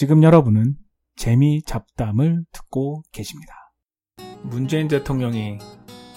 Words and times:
지금 0.00 0.22
여러분은 0.22 0.76
재미 1.14 1.62
잡담을 1.62 2.46
듣고 2.52 3.02
계십니다. 3.12 3.52
문재인 4.40 4.88
대통령이 4.88 5.58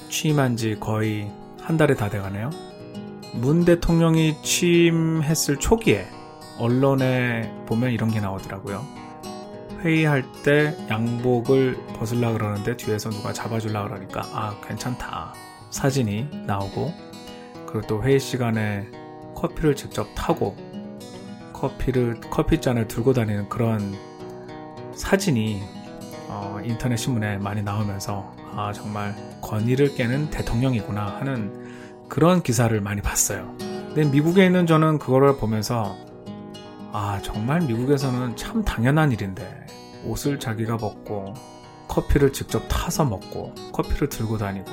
취임한 0.07 0.55
지 0.55 0.79
거의 0.79 1.29
한 1.59 1.75
달이 1.75 1.97
다 1.97 2.09
돼가네요. 2.09 2.49
문 3.41 3.65
대통령이 3.65 4.41
취임했을 4.41 5.57
초기에 5.57 6.05
언론에 6.59 7.53
보면 7.65 7.91
이런 7.91 8.09
게 8.09 8.21
나오더라고요. 8.21 8.85
회의할 9.81 10.23
때 10.45 10.77
양복을 10.89 11.87
벗으려 11.87 12.31
그러는데 12.31 12.77
뒤에서 12.77 13.09
누가 13.09 13.33
잡아주려 13.33 13.83
그러니까 13.83 14.21
아 14.31 14.61
괜찮다 14.65 15.33
사진이 15.71 16.45
나오고 16.47 16.93
그리고 17.67 17.81
또 17.87 18.01
회의 18.01 18.17
시간에 18.17 18.89
커피를 19.35 19.75
직접 19.75 20.07
타고 20.15 20.55
커피를 21.63 22.19
커피잔을 22.19 22.89
들고 22.89 23.13
다니는 23.13 23.47
그런 23.47 23.95
사진이 24.93 25.63
어, 26.27 26.59
인터넷 26.61 26.97
신문에 26.97 27.37
많이 27.37 27.63
나오면서 27.63 28.35
아 28.53 28.73
정말 28.73 29.15
권위를 29.39 29.95
깨는 29.95 30.29
대통령이구나 30.29 31.19
하는 31.19 32.03
그런 32.09 32.43
기사를 32.43 32.79
많이 32.81 33.01
봤어요. 33.01 33.55
근데 33.59 34.03
미국에 34.03 34.45
있는 34.45 34.67
저는 34.67 34.99
그거를 34.99 35.37
보면서 35.37 35.95
아 36.91 37.21
정말 37.23 37.61
미국에서는 37.61 38.35
참 38.35 38.65
당연한 38.65 39.13
일인데 39.13 39.65
옷을 40.05 40.41
자기가 40.41 40.75
벗고 40.75 41.33
커피를 41.87 42.33
직접 42.33 42.61
타서 42.67 43.05
먹고 43.05 43.53
커피를 43.71 44.09
들고 44.09 44.37
다니고 44.37 44.69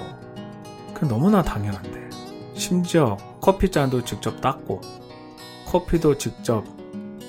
그 0.94 1.04
너무나 1.04 1.40
당연한데 1.40 2.10
심지어 2.54 3.16
커피잔도 3.40 4.02
직접 4.04 4.40
닦고 4.40 4.80
커피도 5.70 6.18
직접 6.18 6.64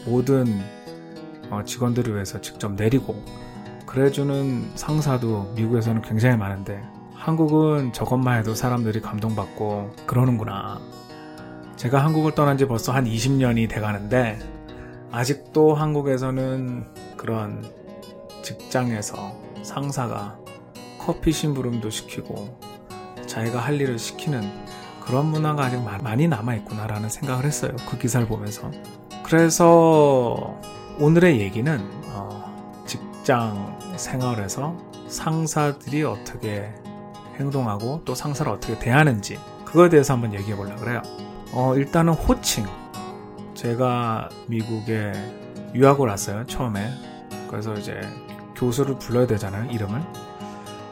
모든 0.03 0.61
어, 1.51 1.63
직원들을 1.63 2.11
위해서 2.15 2.41
직접 2.41 2.73
내리고 2.73 3.23
그래주는 3.85 4.71
상사도 4.73 5.53
미국에서는 5.55 6.01
굉장히 6.01 6.37
많은데 6.37 6.81
한국은 7.13 7.93
저것만 7.93 8.39
해도 8.39 8.55
사람들이 8.55 8.99
감동받고 8.99 9.91
그러는구나. 10.07 10.81
제가 11.75 12.03
한국을 12.03 12.33
떠난 12.33 12.57
지 12.57 12.65
벌써 12.65 12.91
한 12.91 13.05
20년이 13.05 13.70
돼 13.70 13.79
가는데 13.79 14.39
아직도 15.11 15.76
한국에서는 15.76 16.87
그런 17.17 17.63
직장에서 18.41 19.39
상사가 19.61 20.35
커피 20.98 21.31
심부름도 21.31 21.91
시키고 21.91 22.59
자기가 23.27 23.59
할 23.59 23.79
일을 23.79 23.99
시키는 23.99 24.41
그런 25.12 25.26
문화가 25.26 25.65
아직 25.65 25.77
많이 26.01 26.29
남아있구나라는 26.29 27.09
생각을 27.09 27.43
했어요. 27.43 27.73
그 27.90 27.98
기사를 27.98 28.26
보면서. 28.27 28.71
그래서 29.23 30.57
오늘의 31.01 31.41
얘기는 31.41 31.85
어, 32.13 32.85
직장 32.87 33.77
생활에서 33.98 34.73
상사들이 35.09 36.04
어떻게 36.04 36.73
행동하고 37.37 38.04
또 38.05 38.15
상사를 38.15 38.49
어떻게 38.49 38.79
대하는지 38.79 39.37
그거에 39.65 39.89
대해서 39.89 40.13
한번 40.13 40.34
얘기해 40.34 40.55
보려고 40.55 40.79
그래요. 40.79 41.01
어, 41.51 41.76
일단은 41.76 42.13
호칭. 42.13 42.65
제가 43.54 44.29
미국에 44.48 45.12
유학을 45.76 46.07
왔어요, 46.07 46.45
처음에. 46.45 46.89
그래서 47.49 47.73
이제 47.73 47.99
교수를 48.55 48.98
불러야 48.98 49.27
되잖아요, 49.27 49.70
이름을. 49.71 50.01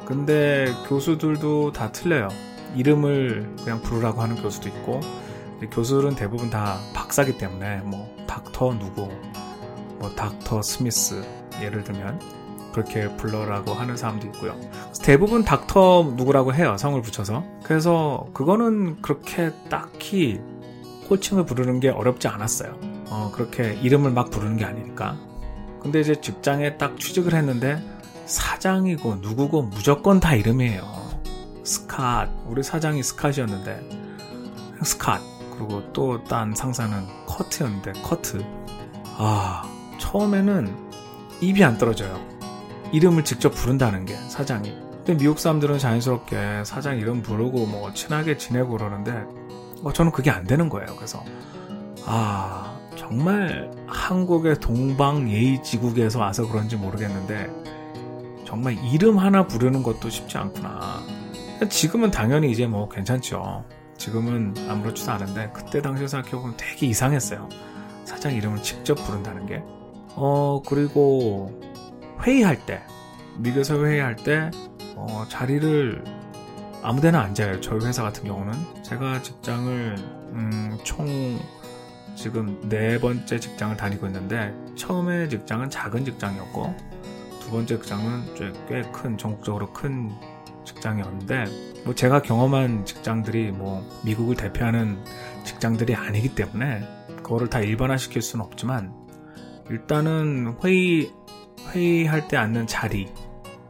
근데 0.03 0.73
교수들도 0.89 1.71
다 1.71 1.93
틀려요. 1.93 2.27
이름을 2.75 3.55
그냥 3.63 3.81
부르라고 3.81 4.21
하는 4.21 4.35
교수도 4.41 4.69
있고, 4.69 4.99
교수들은 5.71 6.15
대부분 6.15 6.49
다 6.49 6.77
박사기 6.93 7.37
때문에, 7.37 7.77
뭐, 7.77 8.15
닥터 8.27 8.77
누구, 8.79 9.09
뭐, 9.99 10.09
닥터 10.15 10.61
스미스, 10.61 11.23
예를 11.61 11.83
들면, 11.83 12.19
그렇게 12.71 13.09
불러라고 13.17 13.73
하는 13.73 13.97
사람도 13.97 14.27
있고요. 14.27 14.55
대부분 15.03 15.43
닥터 15.43 16.13
누구라고 16.15 16.53
해요. 16.53 16.77
성을 16.77 17.01
붙여서. 17.01 17.43
그래서 17.63 18.27
그거는 18.33 19.01
그렇게 19.01 19.51
딱히 19.69 20.39
호칭을 21.09 21.45
부르는 21.45 21.79
게 21.79 21.89
어렵지 21.89 22.27
않았어요. 22.27 22.77
어, 23.09 23.31
그렇게 23.33 23.73
이름을 23.81 24.11
막 24.11 24.29
부르는 24.29 24.57
게 24.57 24.65
아니니까. 24.65 25.17
근데 25.81 26.01
이제 26.01 26.19
직장에 26.19 26.77
딱 26.77 26.99
취직을 26.99 27.33
했는데 27.33 27.81
사장이고 28.25 29.15
누구고 29.15 29.63
무조건 29.63 30.19
다 30.19 30.35
이름이에요. 30.35 30.98
스캇. 31.69 32.29
우리 32.47 32.63
사장이 32.63 33.01
스캇이었는데 33.01 34.81
스캇. 34.83 35.19
그리고 35.55 35.93
또 35.93 36.23
딴 36.23 36.55
상사는 36.55 37.05
커트였는데 37.27 37.93
커트. 38.01 38.43
아, 39.17 39.63
처음에는 39.99 40.75
입이 41.41 41.63
안 41.63 41.77
떨어져요. 41.77 42.19
이름을 42.91 43.23
직접 43.23 43.49
부른다는 43.53 44.05
게 44.05 44.15
사장이. 44.15 44.73
근데 45.05 45.17
미국 45.17 45.39
사람들은 45.39 45.77
자연스럽게 45.77 46.63
사장 46.65 46.97
이름 46.97 47.21
부르고 47.21 47.65
뭐 47.67 47.93
친하게 47.93 48.37
지내고 48.37 48.71
그러는데 48.77 49.23
어, 49.83 49.93
저는 49.93 50.11
그게 50.11 50.31
안 50.31 50.45
되는 50.45 50.69
거예요. 50.69 50.87
그래서 50.95 51.23
아 52.05 52.75
정말 52.95 53.71
한국의 53.87 54.55
동방 54.59 55.29
예의 55.29 55.61
지국에서 55.63 56.19
와서 56.19 56.47
그런지 56.47 56.75
모르겠는데 56.77 57.49
정말 58.45 58.73
이름 58.91 59.19
하나 59.19 59.45
부르는 59.45 59.83
것도 59.83 60.09
쉽지 60.09 60.37
않구나. 60.37 61.01
지금은 61.67 62.11
당연히 62.11 62.51
이제 62.51 62.65
뭐 62.67 62.87
괜찮죠. 62.87 63.65
지금은 63.97 64.55
아무렇지도 64.69 65.11
않은데 65.11 65.51
그때 65.53 65.81
당시에 65.81 66.07
생각해보면 66.07 66.55
되게 66.57 66.87
이상했어요. 66.87 67.49
사장 68.05 68.33
이름을 68.33 68.61
직접 68.63 68.95
부른다는 68.95 69.45
게. 69.45 69.61
어 70.15 70.61
그리고 70.65 71.59
회의할 72.23 72.65
때 72.65 72.81
미국에서 73.37 73.83
회의할 73.83 74.15
때 74.15 74.51
어, 74.95 75.25
자리를 75.29 76.03
아무데나 76.81 77.21
앉아요. 77.21 77.59
저희 77.61 77.85
회사 77.85 78.03
같은 78.03 78.23
경우는 78.23 78.53
제가 78.83 79.21
직장을 79.21 79.95
음, 80.33 80.77
총 80.83 81.39
지금 82.15 82.59
네 82.67 82.99
번째 82.99 83.39
직장을 83.39 83.75
다니고 83.77 84.07
있는데 84.07 84.53
처음에 84.75 85.27
직장은 85.29 85.69
작은 85.69 86.03
직장이었고 86.05 86.75
두 87.41 87.51
번째 87.51 87.77
직장은 87.77 88.35
꽤 88.67 88.81
큰 88.91 89.17
전국적으로 89.17 89.71
큰 89.71 90.11
직장이었는데 90.69 91.45
뭐 91.85 91.95
제가 91.95 92.21
경험한 92.21 92.85
직장들이 92.85 93.51
뭐 93.51 93.87
미국을 94.03 94.35
대표하는 94.35 95.03
직장들이 95.43 95.95
아니기 95.95 96.35
때문에 96.35 96.83
그거를 97.17 97.49
다 97.49 97.59
일반화시킬 97.59 98.21
수는 98.21 98.45
없지만 98.45 98.93
일단은 99.69 100.55
회의 100.63 101.11
회의할 101.69 102.27
때 102.27 102.37
앉는 102.37 102.67
자리 102.67 103.11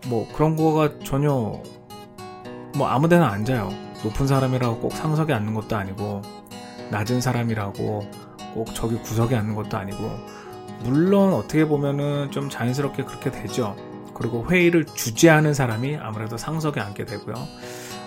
뭐 0.07 0.27
그런 0.33 0.55
거가 0.55 0.99
전혀 1.03 1.29
뭐 2.77 2.87
아무데나 2.87 3.27
앉아요. 3.29 3.69
높은 4.03 4.27
사람이라고 4.27 4.79
꼭 4.79 4.93
상석에 4.93 5.33
앉는 5.33 5.53
것도 5.53 5.75
아니고 5.75 6.21
낮은 6.91 7.19
사람이라고 7.19 8.09
꼭 8.53 8.73
저기 8.73 8.95
구석에 8.97 9.35
앉는 9.35 9.55
것도 9.55 9.77
아니고 9.77 10.09
물론 10.83 11.33
어떻게 11.33 11.67
보면은 11.67 12.31
좀 12.31 12.49
자연스럽게 12.49 13.03
그렇게 13.03 13.31
되죠. 13.31 13.75
그리고 14.19 14.45
회의를 14.49 14.85
주재하는 14.85 15.53
사람이 15.53 15.97
아무래도 15.97 16.37
상석에 16.37 16.79
앉게 16.79 17.05
되고요. 17.05 17.35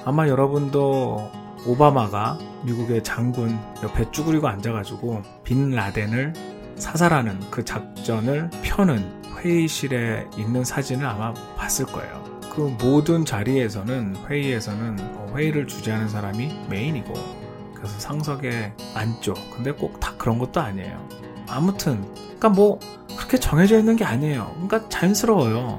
아마 0.04 0.28
여러분도 0.28 1.30
오바마가 1.66 2.38
미국의 2.64 3.02
장군 3.02 3.58
옆에 3.82 4.10
쭈그리고 4.10 4.46
앉아가지고 4.48 5.22
빈 5.44 5.70
라덴을 5.70 6.34
사살하는 6.76 7.38
그 7.50 7.64
작전을 7.64 8.50
펴는 8.62 9.22
회의실에 9.38 10.26
있는 10.36 10.64
사진을 10.64 11.06
아마 11.06 11.32
봤을 11.56 11.86
거예요. 11.86 12.22
그 12.52 12.76
모든 12.82 13.24
자리에서는 13.24 14.16
회의에서는 14.28 14.96
어, 15.00 15.34
회의를 15.36 15.66
주재하는 15.66 16.08
사람이 16.08 16.66
메인이고 16.68 17.14
그래서 17.74 17.98
상석에 17.98 18.74
앉죠. 18.94 19.34
근데 19.54 19.72
꼭 19.72 19.98
다 19.98 20.14
그런 20.18 20.38
것도 20.38 20.60
아니에요. 20.60 21.08
아무튼 21.48 22.02
그러니까 22.14 22.48
뭐 22.50 22.78
그렇게 23.16 23.38
정해져 23.38 23.78
있는 23.78 23.96
게 23.96 24.04
아니에요. 24.04 24.50
그러니까 24.54 24.88
자연스러워요. 24.88 25.78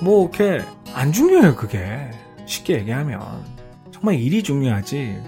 뭐 0.00 0.28
이렇게 0.28 0.64
안 0.94 1.12
중요해요. 1.12 1.56
그게 1.56 2.10
쉽게 2.46 2.74
얘기하면 2.74 3.20
정말 3.90 4.14
일이 4.14 4.42
중요하지 4.42 5.20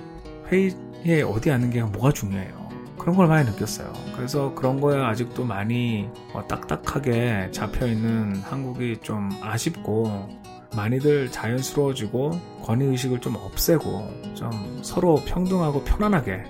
회의에 0.49 1.23
어디 1.23 1.51
앉는 1.51 1.71
게 1.71 1.83
뭐가 1.83 2.13
중요해요. 2.13 2.61
그런 2.97 3.17
걸 3.17 3.29
많이 3.29 3.49
느꼈어요. 3.51 3.93
그래서 4.15 4.55
그런 4.55 4.81
거에 4.81 5.03
아직도 5.03 5.45
많이 5.45 6.09
어, 6.35 6.47
딱딱하게 6.47 7.51
잡혀있는 7.51 8.37
한국이 8.43 8.99
좀 9.03 9.31
아쉽고 9.41 10.29
많이들 10.77 11.33
자연스러워지고 11.33 12.39
권위의식을 12.63 13.21
좀 13.21 13.37
없애고 13.37 14.35
좀 14.35 14.81
서로 14.83 15.17
평등하고 15.25 15.83
편안하게 15.83 16.45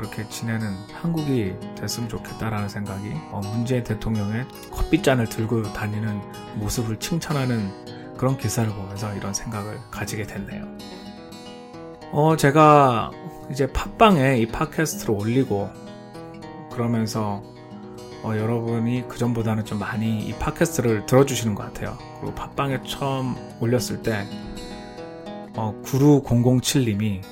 그렇게 0.00 0.26
지내는 0.28 0.74
한국이 0.92 1.54
됐으면 1.76 2.08
좋겠다라는 2.08 2.70
생각이 2.70 3.12
어, 3.30 3.40
문재인 3.52 3.84
대통령의 3.84 4.46
커피잔을 4.70 5.28
들고 5.28 5.74
다니는 5.74 6.20
모습을 6.56 6.98
칭찬하는 6.98 8.16
그런 8.16 8.38
기사를 8.38 8.70
보면서 8.72 9.14
이런 9.14 9.34
생각을 9.34 9.78
가지게 9.90 10.24
됐네요. 10.24 10.64
어, 12.12 12.36
제가 12.36 13.10
이제 13.50 13.66
팟빵에 13.66 14.38
이 14.38 14.46
팟캐스트를 14.46 15.14
올리고 15.14 15.68
그러면서 16.72 17.42
어, 18.22 18.32
여러분이 18.36 19.06
그전보다는 19.08 19.64
좀 19.64 19.78
많이 19.78 20.20
이 20.20 20.32
팟캐스트를 20.34 21.06
들어주시는 21.06 21.54
것 21.54 21.64
같아요. 21.64 21.96
그리고 22.20 22.34
팟빵에 22.34 22.82
처음 22.86 23.36
올렸을 23.60 24.02
때 24.02 24.26
어, 25.56 25.74
96007님이 25.84 27.22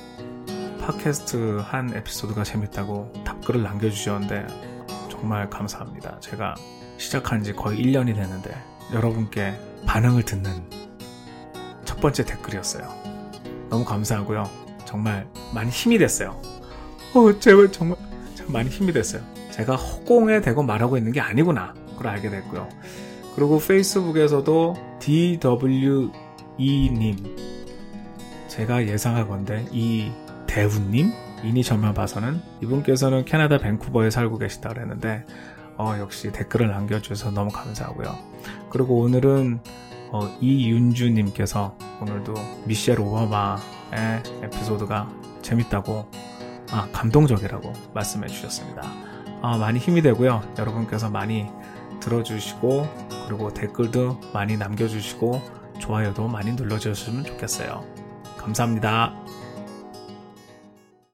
팟캐스트 0.89 1.61
한 1.63 1.95
에피소드가 1.95 2.43
재밌다고 2.43 3.13
답글을 3.23 3.61
남겨주셨는데 3.61 4.47
정말 5.09 5.47
감사합니다. 5.47 6.19
제가 6.19 6.55
시작한 6.97 7.43
지 7.43 7.53
거의 7.53 7.77
1년이 7.79 8.15
됐는데 8.15 8.51
여러분께 8.93 9.53
반응을 9.85 10.23
듣는 10.23 10.51
첫 11.85 11.99
번째 12.01 12.25
댓글이었어요. 12.25 12.87
너무 13.69 13.85
감사하고요. 13.85 14.49
정말 14.85 15.27
많이 15.53 15.69
힘이 15.69 15.99
됐어요. 15.99 16.41
어, 17.13 17.39
제발 17.39 17.71
정말, 17.71 17.99
많이 18.47 18.69
힘이 18.69 18.91
됐어요. 18.91 19.21
제가 19.51 19.75
허공에 19.75 20.41
대고 20.41 20.63
말하고 20.63 20.97
있는 20.97 21.11
게 21.11 21.21
아니구나. 21.21 21.75
그걸 21.91 22.07
알게 22.07 22.31
됐고요. 22.31 22.67
그리고 23.35 23.59
페이스북에서도 23.59 24.97
DWE님 24.99 26.09
제가 28.47 28.87
예상하건데 28.87 29.67
이 29.71 30.11
대훈님 30.49 31.13
이니셜만 31.43 31.93
봐서는 31.93 32.41
이분께서는 32.63 33.23
캐나다 33.25 33.59
밴쿠버에 33.59 34.09
살고 34.09 34.39
계시다 34.39 34.69
그랬는데 34.69 35.23
어, 35.77 35.95
역시 35.99 36.31
댓글을 36.31 36.67
남겨주셔서 36.69 37.31
너무 37.31 37.51
감사하고요. 37.51 38.17
그리고 38.69 38.99
오늘은 38.99 39.59
어, 40.11 40.37
이윤주님께서 40.41 41.77
오늘도 42.01 42.33
미셸 42.65 42.99
오바마의 42.99 44.23
에피소드가 44.43 45.09
재밌다고 45.43 46.09
아 46.71 46.89
감동적이라고 46.91 47.71
말씀해 47.93 48.27
주셨습니다. 48.27 48.81
아, 49.41 49.57
많이 49.57 49.79
힘이 49.79 50.01
되고요. 50.01 50.41
여러분께서 50.57 51.09
많이 51.09 51.47
들어주시고 51.99 52.87
그리고 53.27 53.53
댓글도 53.53 54.19
많이 54.33 54.57
남겨주시고 54.57 55.41
좋아요도 55.77 56.27
많이 56.27 56.53
눌러주시면 56.53 57.23
좋겠어요. 57.23 57.85
감사합니다. 58.37 59.13